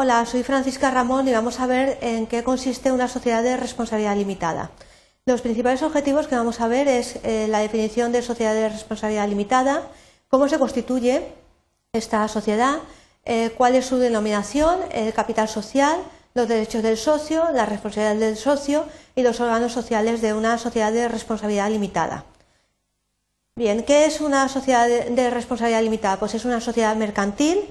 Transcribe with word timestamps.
Hola, 0.00 0.24
soy 0.26 0.44
Francisca 0.44 0.92
Ramón 0.92 1.26
y 1.26 1.32
vamos 1.32 1.58
a 1.58 1.66
ver 1.66 1.98
en 2.02 2.28
qué 2.28 2.44
consiste 2.44 2.92
una 2.92 3.08
sociedad 3.08 3.42
de 3.42 3.56
responsabilidad 3.56 4.16
limitada. 4.16 4.70
Los 5.26 5.40
principales 5.40 5.82
objetivos 5.82 6.28
que 6.28 6.36
vamos 6.36 6.60
a 6.60 6.68
ver 6.68 6.86
es 6.86 7.16
eh, 7.24 7.48
la 7.50 7.58
definición 7.58 8.12
de 8.12 8.22
sociedad 8.22 8.54
de 8.54 8.68
responsabilidad 8.68 9.28
limitada, 9.28 9.88
cómo 10.28 10.48
se 10.48 10.60
constituye 10.60 11.26
esta 11.92 12.28
sociedad, 12.28 12.78
eh, 13.24 13.50
cuál 13.58 13.74
es 13.74 13.86
su 13.86 13.96
denominación, 13.96 14.78
el 14.92 15.12
capital 15.12 15.48
social, 15.48 15.98
los 16.32 16.46
derechos 16.46 16.84
del 16.84 16.96
socio, 16.96 17.50
la 17.52 17.66
responsabilidad 17.66 18.24
del 18.24 18.36
socio 18.36 18.84
y 19.16 19.24
los 19.24 19.40
órganos 19.40 19.72
sociales 19.72 20.22
de 20.22 20.32
una 20.32 20.58
sociedad 20.58 20.92
de 20.92 21.08
responsabilidad 21.08 21.72
limitada. 21.72 22.24
Bien, 23.56 23.82
¿qué 23.82 24.04
es 24.04 24.20
una 24.20 24.48
sociedad 24.48 24.86
de 24.86 25.30
responsabilidad 25.30 25.82
limitada? 25.82 26.20
Pues 26.20 26.36
es 26.36 26.44
una 26.44 26.60
sociedad 26.60 26.94
mercantil 26.94 27.68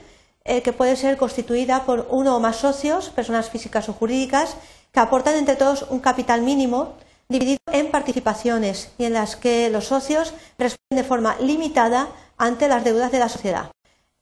eh, 0.47 0.61
que 0.63 0.73
puede 0.73 0.95
ser 0.95 1.17
constituida 1.17 1.85
por 1.85 2.07
uno 2.09 2.35
o 2.35 2.39
más 2.39 2.55
socios, 2.55 3.09
personas 3.09 3.49
físicas 3.49 3.89
o 3.89 3.93
jurídicas, 3.93 4.57
que 4.91 4.99
aportan 4.99 5.35
entre 5.35 5.55
todos 5.55 5.85
un 5.89 5.99
capital 5.99 6.41
mínimo 6.41 6.93
dividido 7.29 7.59
en 7.71 7.91
participaciones 7.91 8.91
y 8.97 9.05
en 9.05 9.13
las 9.13 9.35
que 9.35 9.69
los 9.69 9.85
socios 9.85 10.33
responden 10.57 11.03
de 11.03 11.03
forma 11.03 11.35
limitada 11.39 12.07
ante 12.37 12.67
las 12.67 12.83
deudas 12.83 13.11
de 13.11 13.19
la 13.19 13.29
sociedad. 13.29 13.71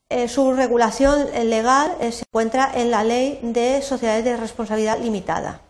Eh, 0.09 0.27
su 0.27 0.53
regulación 0.53 1.25
legal 1.49 1.95
eh, 1.99 2.11
se 2.11 2.25
encuentra 2.27 2.71
en 2.75 2.91
la 2.91 3.03
Ley 3.03 3.39
de 3.41 3.81
Sociedades 3.81 4.25
de 4.25 4.37
Responsabilidad 4.37 4.99
Limitada. 4.99 5.61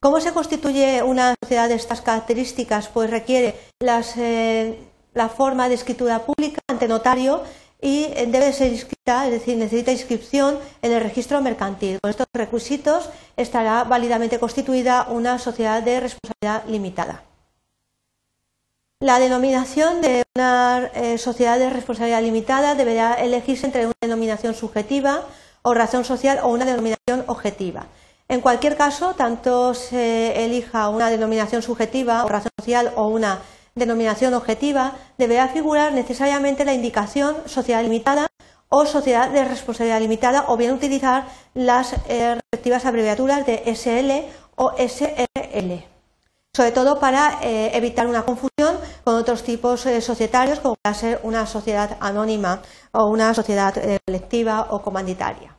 ¿Cómo 0.00 0.20
se 0.20 0.32
constituye 0.32 1.00
una 1.04 1.36
sociedad 1.40 1.68
de 1.68 1.76
estas 1.76 2.00
características? 2.00 2.88
Pues 2.88 3.08
requiere 3.08 3.54
eh, 3.80 4.78
la 5.14 5.28
forma 5.28 5.68
de 5.68 5.76
escritura 5.76 6.18
pública 6.18 6.60
ante 6.68 6.88
notario 6.88 7.42
y 7.82 8.04
eh, 8.14 8.26
debe 8.28 8.52
ser 8.52 8.72
inscrita, 8.72 9.26
es 9.26 9.32
decir, 9.32 9.58
necesita 9.58 9.90
inscripción 9.90 10.58
en 10.80 10.92
el 10.92 11.02
registro 11.02 11.42
mercantil. 11.42 11.98
Con 12.00 12.10
estos 12.10 12.28
requisitos 12.32 13.10
estará 13.36 13.84
válidamente 13.84 14.38
constituida 14.38 15.08
una 15.10 15.38
sociedad 15.38 15.82
de 15.82 16.00
responsabilidad 16.00 16.64
limitada. 16.68 17.24
La 19.00 19.18
denominación 19.18 20.00
de 20.00 20.22
una 20.36 20.90
eh, 20.94 21.18
sociedad 21.18 21.58
de 21.58 21.70
responsabilidad 21.70 22.22
limitada 22.22 22.76
deberá 22.76 23.14
elegirse 23.14 23.66
entre 23.66 23.86
una 23.86 23.94
denominación 24.00 24.54
subjetiva 24.54 25.26
o 25.62 25.74
razón 25.74 26.04
social 26.04 26.38
o 26.44 26.48
una 26.48 26.64
denominación 26.64 27.24
objetiva. 27.26 27.86
En 28.28 28.40
cualquier 28.40 28.76
caso, 28.76 29.14
tanto 29.14 29.74
se 29.74 30.44
elija 30.44 30.88
una 30.88 31.10
denominación 31.10 31.62
subjetiva 31.62 32.24
o 32.24 32.28
razón 32.28 32.52
social 32.60 32.92
o 32.94 33.08
una 33.08 33.40
denominación 33.74 34.34
objetiva, 34.34 34.92
deberá 35.18 35.48
figurar 35.48 35.92
necesariamente 35.92 36.64
la 36.64 36.74
indicación 36.74 37.36
sociedad 37.46 37.82
limitada 37.82 38.26
o 38.68 38.86
sociedad 38.86 39.30
de 39.30 39.44
responsabilidad 39.44 40.00
limitada 40.00 40.46
o 40.48 40.56
bien 40.56 40.72
utilizar 40.72 41.26
las 41.54 41.94
eh, 42.08 42.38
respectivas 42.52 42.86
abreviaturas 42.86 43.44
de 43.44 43.62
SL 43.74 44.32
o 44.56 44.72
SRL. 44.76 45.84
Sobre 46.54 46.72
todo 46.72 46.98
para 46.98 47.38
eh, 47.42 47.70
evitar 47.74 48.06
una 48.06 48.24
confusión 48.24 48.76
con 49.04 49.14
otros 49.14 49.42
tipos 49.42 49.86
eh, 49.86 50.00
societarios, 50.00 50.60
como 50.60 50.76
puede 50.82 50.94
ser 50.94 51.20
una 51.22 51.46
sociedad 51.46 51.96
anónima 52.00 52.62
o 52.92 53.06
una 53.06 53.32
sociedad 53.34 53.74
colectiva 54.06 54.68
o 54.70 54.82
comanditaria. 54.82 55.56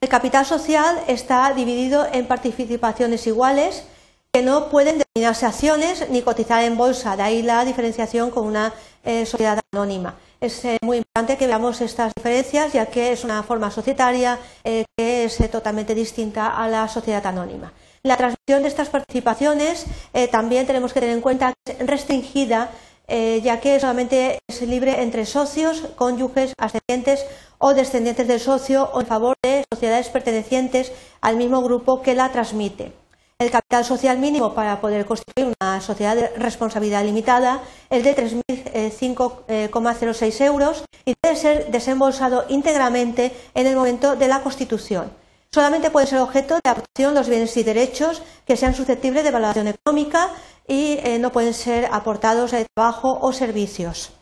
El 0.00 0.08
capital 0.08 0.44
social 0.44 0.98
está 1.06 1.52
dividido 1.54 2.06
en 2.12 2.26
participaciones 2.26 3.26
iguales 3.26 3.84
que 4.34 4.42
no 4.42 4.70
pueden 4.70 4.98
denominarse 4.98 5.44
acciones 5.44 6.08
ni 6.08 6.22
cotizar 6.22 6.64
en 6.64 6.78
bolsa, 6.78 7.16
de 7.16 7.22
ahí 7.22 7.42
la 7.42 7.66
diferenciación 7.66 8.30
con 8.30 8.46
una 8.46 8.72
eh, 9.04 9.26
sociedad 9.26 9.60
anónima. 9.70 10.16
Es 10.40 10.64
eh, 10.64 10.78
muy 10.82 10.98
importante 10.98 11.36
que 11.36 11.46
veamos 11.46 11.82
estas 11.82 12.14
diferencias, 12.16 12.72
ya 12.72 12.86
que 12.86 13.12
es 13.12 13.24
una 13.24 13.42
forma 13.42 13.70
societaria 13.70 14.38
eh, 14.64 14.86
que 14.96 15.24
es 15.24 15.36
totalmente 15.50 15.94
distinta 15.94 16.56
a 16.56 16.66
la 16.66 16.88
sociedad 16.88 17.26
anónima. 17.26 17.74
La 18.04 18.16
transmisión 18.16 18.62
de 18.62 18.68
estas 18.68 18.88
participaciones 18.88 19.86
también 20.32 20.66
tenemos 20.66 20.92
que 20.92 20.98
tener 20.98 21.14
en 21.14 21.20
cuenta 21.20 21.52
que 21.64 21.72
es 21.72 21.86
restringida 21.86 22.72
ya 23.08 23.60
que 23.60 23.78
solamente 23.78 24.40
es 24.48 24.62
libre 24.62 25.02
entre 25.02 25.24
socios, 25.24 25.82
cónyuges, 25.94 26.54
ascendientes 26.58 27.24
o 27.58 27.74
descendientes 27.74 28.26
del 28.26 28.40
socio 28.40 28.90
o 28.92 29.00
en 29.02 29.06
favor 29.06 29.36
de 29.44 29.64
sociedades 29.72 30.08
pertenecientes 30.08 30.90
al 31.20 31.36
mismo 31.36 31.62
grupo 31.62 32.02
que 32.02 32.14
la 32.14 32.32
transmite. 32.32 33.01
El 33.42 33.50
capital 33.50 33.84
social 33.84 34.18
mínimo 34.20 34.54
para 34.54 34.80
poder 34.80 35.04
constituir 35.04 35.52
una 35.60 35.80
sociedad 35.80 36.14
de 36.14 36.28
responsabilidad 36.36 37.04
limitada 37.04 37.60
es 37.90 38.04
de 38.04 38.14
3.5,06 38.14 40.40
euros 40.42 40.84
y 41.04 41.14
debe 41.20 41.34
ser 41.34 41.72
desembolsado 41.72 42.44
íntegramente 42.48 43.32
en 43.54 43.66
el 43.66 43.74
momento 43.74 44.14
de 44.14 44.28
la 44.28 44.42
constitución. 44.42 45.10
Solamente 45.52 45.90
pueden 45.90 46.08
ser 46.08 46.20
objeto 46.20 46.60
de 46.62 46.70
aportación 46.70 47.16
los 47.16 47.28
bienes 47.28 47.56
y 47.56 47.64
derechos 47.64 48.22
que 48.46 48.56
sean 48.56 48.76
susceptibles 48.76 49.24
de 49.24 49.32
valoración 49.32 49.66
económica 49.66 50.30
y 50.68 51.00
eh, 51.02 51.18
no 51.18 51.32
pueden 51.32 51.52
ser 51.52 51.88
aportados 51.90 52.52
de 52.52 52.64
trabajo 52.76 53.18
o 53.20 53.32
servicios. 53.32 54.12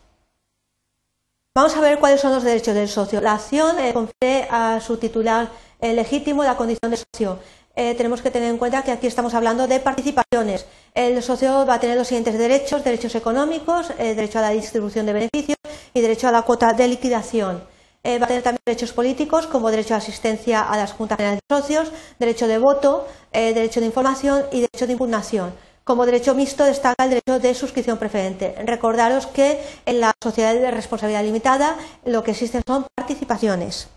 Vamos 1.55 1.77
a 1.77 1.83
ver 1.83 1.99
cuáles 1.99 2.23
son 2.23 2.33
los 2.33 2.43
derechos 2.43 2.75
del 2.75 2.89
socio. 2.89 3.21
La 3.21 3.35
acción 3.35 3.79
eh, 3.81 3.93
confiere 3.93 4.49
a 4.51 4.81
su 4.81 4.97
titular 4.97 5.51
eh, 5.83 5.93
legítimo 5.93 6.43
la 6.43 6.57
condición 6.57 6.91
de 6.91 6.97
socio. 6.97 7.39
Eh, 7.81 7.95
tenemos 7.95 8.21
que 8.21 8.31
tener 8.31 8.51
en 8.51 8.59
cuenta 8.59 8.83
que 8.83 8.93
aquí 8.93 9.07
estamos 9.07 9.33
hablando 9.33 9.67
de 9.67 9.81
participaciones. 9.81 10.67
El 10.93 11.23
socio 11.23 11.65
va 11.65 11.77
a 11.77 11.81
tener 11.81 11.97
los 11.97 12.09
siguientes 12.09 12.37
derechos, 12.37 12.85
derechos 12.85 13.15
económicos, 13.15 13.89
derecho 13.97 14.39
a 14.39 14.43
la 14.43 14.51
distribución 14.51 15.07
de 15.07 15.15
beneficios 15.15 15.57
y 15.95 16.03
derecho 16.03 16.29
a 16.29 16.31
la 16.31 16.43
cuota 16.43 16.75
de 16.75 16.87
liquidación. 16.87 17.63
va 18.05 18.25
a 18.25 18.29
tener 18.29 18.43
también 18.43 18.61
derechos 18.67 18.93
políticos 18.93 19.47
como 19.47 19.71
derecho 19.71 19.95
a 19.95 19.97
asistencia 19.97 20.61
a 20.61 20.77
las 20.77 20.93
juntas 20.93 21.17
generales 21.17 21.41
de 21.49 21.57
socios, 21.57 21.91
derecho 22.19 22.47
de 22.49 22.59
voto, 22.59 23.09
derecho 23.33 23.81
de 23.81 23.87
información 23.87 24.45
y 24.53 24.61
derecho 24.61 24.87
de 24.87 24.93
impugnación. 24.93 25.55
Como 25.83 26.05
derecho 26.05 26.35
mixto 26.35 26.65
destaca 26.65 27.05
el 27.05 27.11
derecho 27.17 27.41
de 27.41 27.55
suscripción 27.55 27.97
preferente. 27.97 28.57
Recordaros 28.63 29.27
que 29.27 29.59
en 29.87 30.01
la 30.01 30.13
sociedad 30.23 30.53
de 30.53 30.71
responsabilidad 30.71 31.25
limitada 31.25 31.77
lo 32.05 32.23
que 32.25 32.33
existen 32.33 32.61
son 32.67 32.85
participaciones. 32.95 33.89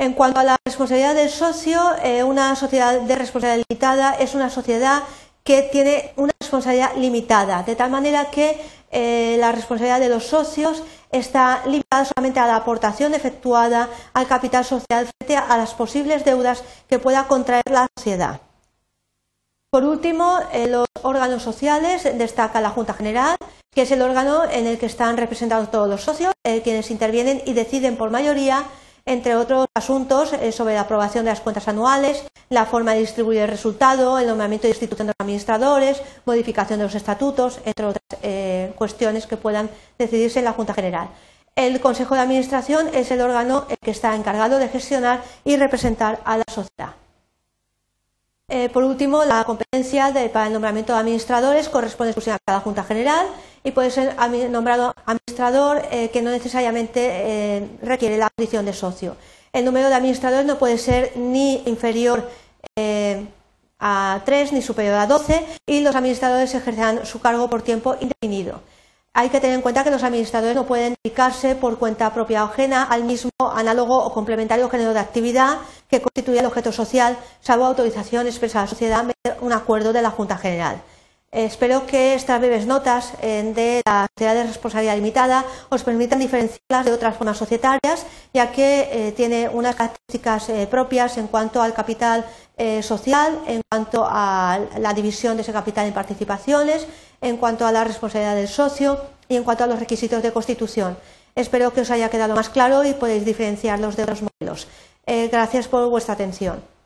En 0.00 0.12
cuanto 0.12 0.38
a 0.38 0.44
la 0.44 0.56
responsabilidad 0.64 1.16
del 1.16 1.28
socio, 1.28 1.80
eh, 2.04 2.22
una 2.22 2.54
sociedad 2.54 3.00
de 3.00 3.16
responsabilidad 3.16 3.66
limitada 3.68 4.14
es 4.14 4.36
una 4.36 4.48
sociedad 4.48 5.02
que 5.42 5.62
tiene 5.62 6.12
una 6.14 6.32
responsabilidad 6.38 6.94
limitada, 6.96 7.64
de 7.64 7.74
tal 7.74 7.90
manera 7.90 8.30
que 8.30 8.60
eh, 8.92 9.36
la 9.40 9.50
responsabilidad 9.50 9.98
de 9.98 10.08
los 10.08 10.24
socios 10.24 10.84
está 11.10 11.62
limitada 11.66 12.04
solamente 12.04 12.38
a 12.38 12.46
la 12.46 12.56
aportación 12.56 13.12
efectuada 13.12 13.88
al 14.14 14.28
capital 14.28 14.64
social 14.64 15.08
frente 15.18 15.36
a 15.36 15.56
las 15.56 15.74
posibles 15.74 16.24
deudas 16.24 16.62
que 16.88 17.00
pueda 17.00 17.26
contraer 17.26 17.64
la 17.68 17.88
sociedad. 17.98 18.40
Por 19.70 19.84
último, 19.84 20.38
en 20.52 20.72
los 20.72 20.86
órganos 21.02 21.42
sociales 21.42 22.04
destaca 22.16 22.60
la 22.60 22.70
Junta 22.70 22.94
General, 22.94 23.36
que 23.74 23.82
es 23.82 23.90
el 23.90 24.02
órgano 24.02 24.44
en 24.44 24.66
el 24.66 24.78
que 24.78 24.86
están 24.86 25.16
representados 25.16 25.72
todos 25.72 25.88
los 25.88 26.02
socios, 26.02 26.32
eh, 26.44 26.62
quienes 26.62 26.90
intervienen 26.92 27.42
y 27.44 27.52
deciden 27.52 27.96
por 27.96 28.10
mayoría, 28.10 28.64
entre 29.08 29.36
otros 29.36 29.66
asuntos, 29.74 30.34
eh, 30.34 30.52
sobre 30.52 30.74
la 30.74 30.82
aprobación 30.82 31.24
de 31.24 31.30
las 31.30 31.40
cuentas 31.40 31.66
anuales, 31.66 32.24
la 32.50 32.66
forma 32.66 32.92
de 32.92 33.00
distribuir 33.00 33.40
el 33.40 33.48
resultado, 33.48 34.18
el 34.18 34.26
nombramiento 34.26 34.66
de 34.66 34.72
institución 34.72 35.06
de 35.06 35.14
los 35.18 35.24
administradores, 35.24 36.02
modificación 36.26 36.78
de 36.78 36.84
los 36.84 36.94
estatutos, 36.94 37.58
entre 37.64 37.86
otras 37.86 38.04
eh, 38.22 38.72
cuestiones 38.76 39.26
que 39.26 39.38
puedan 39.38 39.70
decidirse 39.98 40.40
en 40.40 40.44
la 40.44 40.52
Junta 40.52 40.74
General. 40.74 41.08
El 41.56 41.80
Consejo 41.80 42.14
de 42.16 42.20
Administración 42.20 42.88
es 42.92 43.10
el 43.10 43.22
órgano 43.22 43.66
que 43.82 43.90
está 43.90 44.14
encargado 44.14 44.58
de 44.58 44.68
gestionar 44.68 45.22
y 45.42 45.56
representar 45.56 46.20
a 46.26 46.36
la 46.36 46.44
sociedad. 46.46 46.92
Eh, 48.50 48.68
por 48.68 48.84
último, 48.84 49.24
la 49.24 49.42
competencia 49.44 50.12
para 50.32 50.46
el 50.46 50.52
nombramiento 50.52 50.92
de 50.92 51.00
administradores 51.00 51.68
corresponde 51.70 52.10
exclusivamente 52.10 52.44
a 52.50 52.54
la 52.54 52.60
Junta 52.60 52.84
General 52.84 53.26
y 53.68 53.72
puede 53.72 53.90
ser 53.90 54.16
nombrado 54.50 54.94
administrador 55.06 55.82
eh, 55.90 56.10
que 56.10 56.22
no 56.22 56.30
necesariamente 56.30 57.00
eh, 57.02 57.68
requiere 57.82 58.18
la 58.18 58.30
condición 58.30 58.64
de 58.64 58.72
socio. 58.72 59.16
El 59.52 59.64
número 59.64 59.88
de 59.88 59.94
administradores 59.94 60.46
no 60.46 60.58
puede 60.58 60.78
ser 60.78 61.12
ni 61.16 61.62
inferior 61.66 62.28
a 63.80 64.20
tres 64.24 64.52
ni 64.52 64.62
superior 64.62 64.94
a 64.94 65.06
doce 65.06 65.44
y 65.66 65.80
los 65.80 65.94
administradores 65.94 66.54
ejercerán 66.54 67.04
su 67.06 67.20
cargo 67.20 67.48
por 67.50 67.62
tiempo 67.62 67.96
indefinido. 68.00 68.60
Hay 69.14 69.30
que 69.30 69.40
tener 69.40 69.56
en 69.56 69.62
cuenta 69.62 69.82
que 69.82 69.90
los 69.90 70.04
administradores 70.04 70.54
no 70.54 70.66
pueden 70.66 70.94
dedicarse 71.02 71.56
por 71.56 71.78
cuenta 71.78 72.12
propia 72.14 72.44
o 72.44 72.48
ajena 72.48 72.84
al 72.84 73.04
mismo 73.04 73.30
análogo 73.52 73.96
o 73.98 74.12
complementario 74.12 74.68
género 74.68 74.92
de 74.92 75.00
actividad 75.00 75.58
que 75.88 76.00
constituye 76.00 76.38
el 76.38 76.46
objeto 76.46 76.70
social, 76.72 77.16
salvo 77.40 77.64
autorización 77.64 78.26
expresa 78.26 78.60
a 78.60 78.62
la 78.62 78.68
sociedad 78.68 79.02
mediante 79.02 79.44
un 79.44 79.52
acuerdo 79.52 79.92
de 79.92 80.02
la 80.02 80.10
Junta 80.10 80.36
General. 80.38 80.80
Eh, 81.30 81.44
espero 81.44 81.86
que 81.86 82.14
estas 82.14 82.40
breves 82.40 82.66
notas 82.66 83.12
eh, 83.20 83.52
de 83.54 83.82
la 83.84 84.06
sociedad 84.14 84.34
de 84.34 84.44
responsabilidad 84.44 84.94
limitada 84.94 85.44
os 85.68 85.84
permitan 85.84 86.20
diferenciarlas 86.20 86.86
de 86.86 86.92
otras 86.92 87.16
formas 87.16 87.36
societarias, 87.36 88.06
ya 88.32 88.50
que 88.50 88.88
eh, 88.90 89.12
tiene 89.12 89.50
unas 89.50 89.76
características 89.76 90.50
propias 90.70 91.18
en 91.18 91.26
cuanto 91.26 91.60
al 91.60 91.74
capital 91.74 92.24
social, 92.82 93.38
en 93.46 93.62
cuanto 93.70 94.04
a 94.04 94.58
la 94.78 94.92
división 94.92 95.36
de 95.36 95.42
ese 95.42 95.52
capital 95.52 95.86
en 95.86 95.92
participaciones, 95.92 96.88
en 97.20 97.36
cuanto 97.36 97.64
a 97.64 97.70
la 97.70 97.84
responsabilidad 97.84 98.34
del 98.34 98.48
socio 98.48 98.98
y 99.28 99.36
en 99.36 99.44
cuanto 99.44 99.62
a 99.62 99.68
los 99.68 99.78
requisitos 99.78 100.22
de 100.24 100.32
constitución. 100.32 100.96
Espero 101.36 101.72
que 101.72 101.82
os 101.82 101.90
haya 101.92 102.08
quedado 102.08 102.34
más 102.34 102.48
claro 102.48 102.84
y 102.84 102.94
podéis 102.94 103.24
diferenciarlos 103.24 103.94
de 103.94 104.02
otros 104.02 104.22
modelos. 104.22 104.66
Gracias 105.06 105.68
por 105.68 105.88
vuestra 105.88 106.14
atención. 106.14 106.77